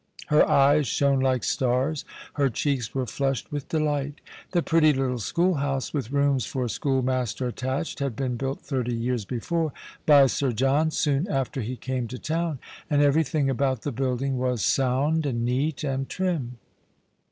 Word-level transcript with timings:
Her 0.29 0.49
eyes 0.49 0.87
shone 0.87 1.19
like 1.19 1.43
stars, 1.43 2.05
her 2.33 2.49
cheeks 2.49 2.95
were 2.95 3.05
flushed 3.05 3.51
with 3.51 3.69
delight. 3.69 4.19
The 4.49 4.63
pretty 4.63 4.93
little 4.93 5.19
schoolhouse, 5.19 5.93
with 5.93 6.09
rooms 6.11 6.43
for 6.43 6.67
schoolmaster 6.67 7.45
attached, 7.45 7.99
had 7.99 8.15
been 8.15 8.35
built 8.35 8.61
thirty 8.61 8.95
years 8.95 9.25
before 9.25 9.73
by 10.07 10.25
Sir 10.25 10.53
John, 10.53 10.89
soon 10.89 11.27
after 11.27 11.61
he 11.61 11.75
came 11.77 12.07
to 12.07 12.17
his 12.17 12.31
own, 12.31 12.57
and 12.89 13.03
everything 13.03 13.47
about 13.47 13.83
the 13.83 13.91
building 13.91 14.39
was 14.39 14.63
sound 14.63 15.27
and 15.27 15.45
neat 15.45 15.83
and 15.83 16.09
trim. 16.09 16.57